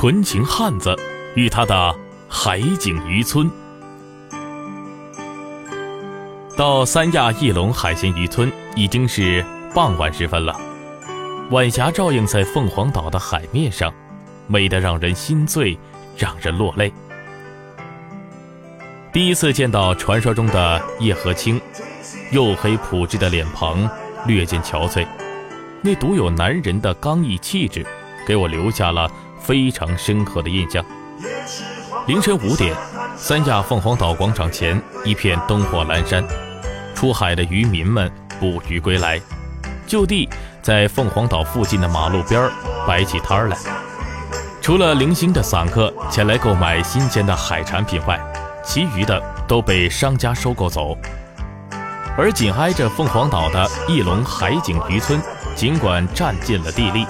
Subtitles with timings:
[0.00, 0.94] 纯情汉子
[1.34, 1.92] 与他的
[2.28, 3.50] 海景渔村。
[6.56, 9.44] 到三亚翼龙海鲜渔村已经是
[9.74, 10.56] 傍晚时分了，
[11.50, 13.92] 晚霞照映在凤凰岛的海面上，
[14.46, 15.76] 美得让人心醉，
[16.16, 16.92] 让人落泪。
[19.12, 21.60] 第一次见到传说中的叶和清，
[22.30, 23.90] 黝黑朴质的脸庞
[24.28, 25.04] 略见憔悴，
[25.82, 27.84] 那独有男人的刚毅气质，
[28.28, 29.10] 给我留下了
[29.48, 30.84] 非常深刻的印象。
[32.06, 32.76] 凌晨五点，
[33.16, 36.22] 三亚凤凰岛广场前一片灯火阑珊，
[36.94, 39.18] 出海的渔民们捕鱼归来，
[39.86, 40.28] 就地
[40.60, 42.50] 在凤凰岛附近的马路边
[42.86, 43.56] 摆起摊儿来。
[44.60, 48.20] 除了零星的散客前来购买新鲜的海产品外，
[48.62, 50.94] 其余的都被商家收购走，
[52.18, 55.18] 而紧挨着凤凰岛的翼龙海景渔村，
[55.56, 57.06] 尽管占尽了地利，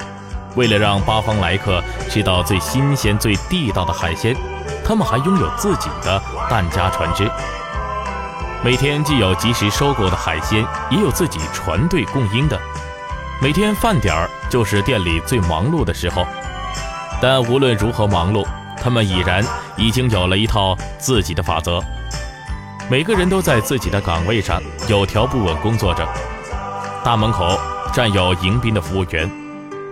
[0.55, 4.37] 为了让八方来客吃到最新鲜、最地道的海鲜，
[4.85, 7.31] 他们还拥有自己的担家船只。
[8.65, 12.59] 每天既有及时收购的海鲜，也有自己船队供应的。
[13.41, 16.27] 每天饭点儿就是店里最忙碌的时候，
[17.21, 18.47] 但无论如何忙碌。
[18.81, 19.45] 他们已然
[19.77, 21.83] 已经有了一套自己的法则，
[22.89, 26.09] 每个人都在自己的岗位上有条不紊工作着。
[27.03, 27.59] 大门口
[27.93, 29.29] 站有迎宾的服务员，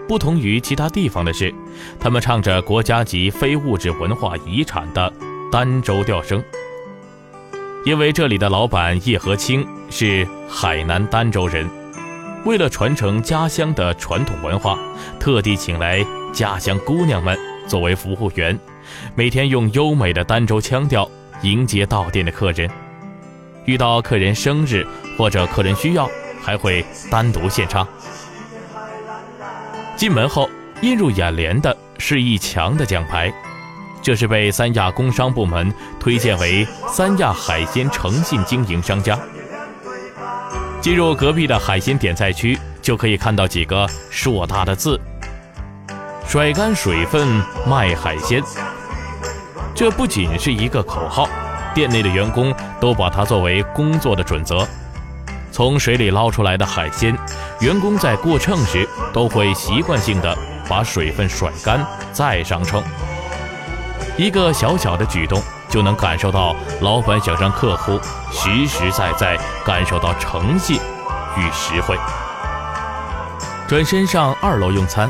[0.08, 1.52] 不同于其他地方的是，
[1.98, 5.12] 他们唱着国家级非物质文化遗产的
[5.50, 6.42] 儋州调声。
[7.84, 11.68] 因为这里的老板叶和清是海南儋州人，
[12.44, 14.78] 为了传承家乡的传统文化，
[15.18, 18.58] 特地请来家乡姑娘们作为服务员。
[19.14, 21.08] 每天用优美的儋州腔调
[21.42, 22.70] 迎接到店的客人，
[23.64, 24.86] 遇到客人生日
[25.18, 26.08] 或者客人需要，
[26.40, 27.86] 还会单独献唱。
[29.96, 30.48] 进门后
[30.82, 33.32] 映入眼帘的是一墙的奖牌，
[34.02, 39.18] 这是被三亚工商部门推荐为三亚海鲜诚信经营商家。
[40.82, 45.00] 进入隔壁的海鲜点菜区，就可以看到几个硕大的字
[46.28, 47.26] ：“甩干水分
[47.66, 48.42] 卖海鲜。”
[49.74, 51.26] 这不仅是一个口号，
[51.74, 54.68] 店内的员工都把它作为工作的准则。
[55.56, 57.16] 从水里捞出来的海鲜，
[57.60, 60.36] 员工在过秤时都会习惯性的
[60.68, 62.82] 把水分甩干再上秤。
[64.18, 67.98] 一个小小的举动，就能感受到老板想让客户
[68.30, 69.34] 实实在在
[69.64, 70.76] 感受到诚信
[71.38, 71.96] 与实惠。
[73.66, 75.08] 转身上二楼用餐，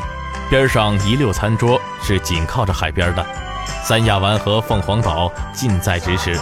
[0.49, 3.25] 边上一溜餐桌是紧靠着海边的。
[3.83, 6.39] 三亚湾和凤凰岛近在咫尺，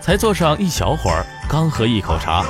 [0.00, 2.44] 才坐上一小会儿，刚喝一口茶，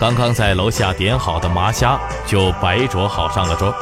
[0.00, 1.96] 刚刚在楼下点好的麻虾
[2.26, 3.72] 就白灼好上了桌。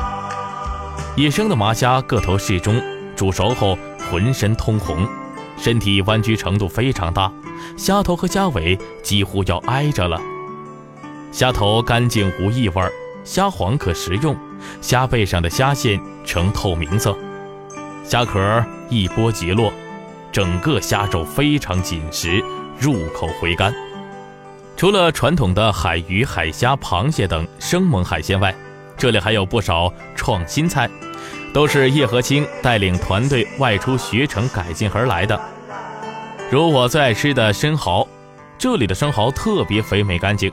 [1.17, 2.79] 野生的麻虾个头适中，
[3.17, 3.79] 煮熟后
[4.11, 5.09] 浑身通红，
[5.57, 7.33] 身体弯曲程度非常大，
[7.79, 10.21] 虾头和虾尾几乎要挨着了。
[11.33, 12.83] 虾头干净无异味，
[13.25, 14.37] 虾黄可食用，
[14.83, 17.17] 虾背上的虾线呈透明色。
[18.05, 19.73] 虾壳一剥即落，
[20.31, 22.45] 整个虾肉非常紧实，
[22.79, 23.73] 入口回甘。
[24.79, 28.55] 除了传统的海鱼、海虾、螃蟹等生猛海鲜外，
[28.97, 30.89] 这里还有不少创新菜，
[31.53, 35.39] 都是叶和清带领团队外出学成改进而来的。
[36.49, 38.07] 如我最爱吃的生蚝，
[38.57, 40.53] 这里的生蚝特别肥美干净，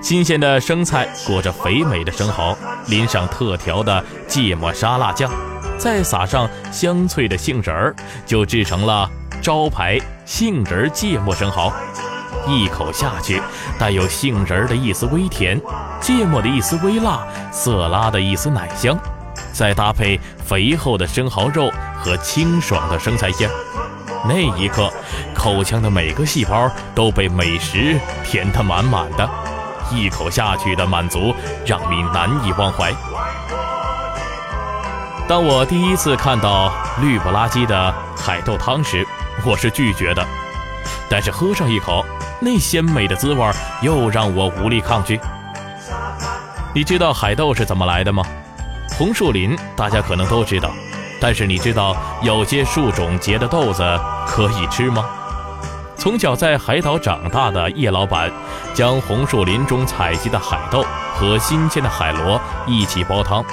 [0.00, 5.28] 新鲜的生菜裹着肥美的生蚝，淋上特调的芥末沙拉酱。
[5.76, 7.92] 再撒上香脆的杏仁儿，
[8.24, 9.10] 就制成了
[9.42, 11.72] 招牌杏仁芥末生蚝。
[12.46, 13.42] 一口下去，
[13.78, 15.60] 带有杏仁儿的一丝微甜，
[16.00, 18.96] 芥末的一丝微辣，色拉的一丝奶香，
[19.52, 21.70] 再搭配肥厚的生蚝肉
[22.00, 23.50] 和清爽的生菜酱，
[24.28, 24.90] 那一刻，
[25.34, 29.28] 口腔的每个细胞都被美食填得满满的，
[29.90, 31.34] 一口下去的满足
[31.66, 32.92] 让你难以忘怀。
[35.28, 39.04] 当我第一次看到绿不拉几的海豆汤时，
[39.44, 40.24] 我是拒绝的。
[41.08, 42.04] 但是喝上一口，
[42.40, 43.50] 那鲜美的滋味
[43.82, 45.18] 又让我无力抗拒。
[46.74, 48.24] 你知道海豆是怎么来的吗？
[48.98, 50.70] 红树林大家可能都知道，
[51.20, 53.82] 但是你知道有些树种结的豆子
[54.26, 55.04] 可以吃吗？
[55.98, 58.30] 从小在海岛长大的叶老板，
[58.74, 60.84] 将红树林中采集的海豆
[61.14, 63.44] 和新鲜的海螺一起煲汤。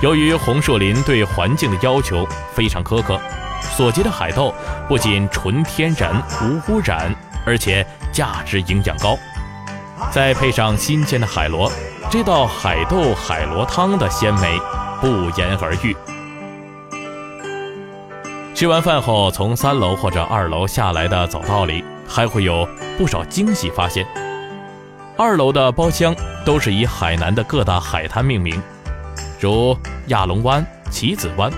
[0.00, 3.20] 由于红树林对环境的要求非常苛刻，
[3.76, 4.52] 所结的海豆
[4.88, 7.14] 不仅纯天然无污染，
[7.46, 9.16] 而且价值营养高。
[10.10, 11.70] 再配上新鲜的海螺，
[12.10, 14.58] 这道海豆海螺汤的鲜美
[15.00, 15.96] 不言而喻。
[18.54, 22.68] 吃完饭后，从三楼或者二楼下来的走道里，还会有
[22.98, 24.06] 不少惊喜发现。
[25.16, 26.14] 二楼的包厢
[26.44, 28.60] 都是以海南的各大海滩命名，
[29.40, 29.76] 如
[30.08, 31.50] 亚龙湾、棋子湾。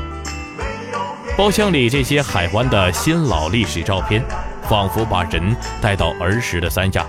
[1.36, 4.22] 包厢里这些海湾的新老历史照片，
[4.68, 7.04] 仿佛把人带到儿时的三亚，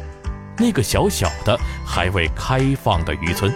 [0.58, 1.56] 那个小小的
[1.86, 3.54] 还未开放的渔村。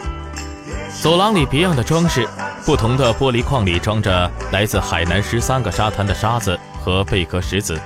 [1.02, 2.28] 走廊里别样的装饰，
[2.68, 7.80] 不同的玻璃框里装着来自海南十三个沙滩的沙子和贝壳石子，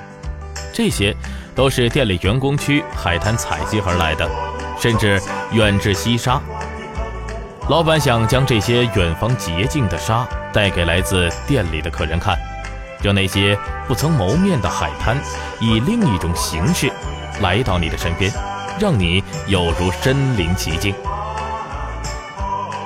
[0.73, 1.15] 这些
[1.55, 4.29] 都是店里员工区海滩采集而来的，
[4.77, 5.21] 甚至
[5.53, 6.37] 远至西沙。
[7.69, 12.37] 老板想将这些远方洁净的沙带给来自店里的客人看。
[13.03, 13.57] 让那些
[13.87, 15.17] 不曾谋面的海滩，
[15.59, 16.89] 以另一种形式
[17.41, 18.31] 来到你的身边，
[18.79, 20.95] 让你有如身临其境。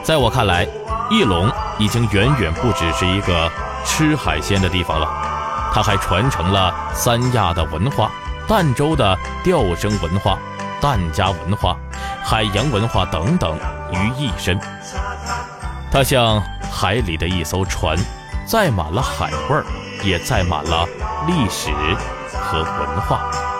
[0.03, 0.67] 在我看来，
[1.11, 3.51] 翼龙已经远远不只是一个
[3.85, 5.07] 吃海鲜的地方了，
[5.71, 8.09] 它还传承了三亚的文化、
[8.47, 10.39] 儋州的钓生文化、
[10.81, 11.77] 疍家文化、
[12.23, 13.55] 海洋文化等等
[13.91, 14.59] 于一身。
[15.91, 16.41] 它像
[16.71, 17.97] 海里的一艘船，
[18.45, 19.65] 载满了海味儿。
[20.07, 20.87] 也载满了
[21.27, 21.69] 历史
[22.31, 23.56] 和文化。